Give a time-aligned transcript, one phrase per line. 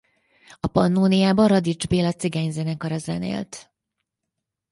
[0.59, 3.71] A Pannóniában Radics Béla cigányzenekara zenélt.